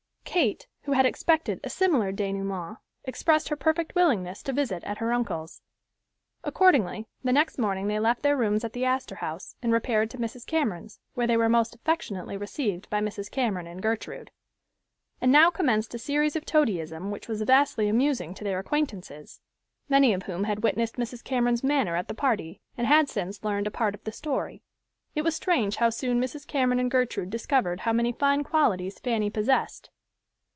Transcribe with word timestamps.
Kate, 0.33 0.65
who 0.83 0.93
had 0.93 1.05
expected 1.05 1.59
a 1.61 1.69
similar 1.69 2.13
denouement, 2.13 2.77
expressed 3.03 3.49
her 3.49 3.57
perfect 3.57 3.93
willingness 3.95 4.41
to 4.41 4.53
visit 4.53 4.81
at 4.85 4.99
her 4.99 5.11
uncle's. 5.11 5.61
Accordingly, 6.45 7.05
the 7.21 7.33
next 7.33 7.57
morning 7.59 7.87
they 7.89 7.99
left 7.99 8.21
their 8.23 8.37
rooms 8.37 8.63
at 8.63 8.71
the 8.71 8.85
Astor 8.85 9.15
House 9.15 9.55
and 9.61 9.73
repaired 9.73 10.09
to 10.11 10.17
Mrs. 10.17 10.45
Cameron's, 10.47 11.01
where 11.15 11.27
they 11.27 11.35
were 11.35 11.49
most 11.49 11.75
affectionately 11.75 12.37
received 12.37 12.89
by 12.89 13.01
Mrs. 13.01 13.29
Cameron 13.29 13.67
and 13.67 13.83
Gertrude. 13.83 14.31
And 15.19 15.33
now 15.33 15.51
commenced 15.51 15.93
a 15.95 15.99
series 15.99 16.37
of 16.37 16.45
toadyism 16.45 17.11
which 17.11 17.27
was 17.27 17.41
vastly 17.41 17.89
amusing 17.89 18.33
to 18.35 18.45
their 18.45 18.57
acquaintances, 18.59 19.41
many 19.89 20.13
of 20.13 20.23
whom 20.23 20.45
had 20.45 20.63
witnessed 20.63 20.95
Mrs. 20.95 21.25
Cameron's 21.25 21.61
manner 21.61 21.97
at 21.97 22.07
the 22.07 22.13
party 22.15 22.61
and 22.77 22.87
had 22.87 23.09
since 23.09 23.43
learned 23.43 23.67
a 23.67 23.71
part 23.71 23.95
of 23.95 24.03
the 24.05 24.13
story. 24.13 24.63
It 25.13 25.23
was 25.23 25.35
strange 25.35 25.75
how 25.75 25.89
soon 25.89 26.21
Mrs. 26.21 26.47
Cameron 26.47 26.79
and 26.79 26.89
Gertrude 26.89 27.29
discovered 27.29 27.81
how 27.81 27.91
many 27.91 28.13
fine 28.13 28.45
qualities 28.45 28.97
Fanny 28.97 29.29
possessed. 29.29 29.89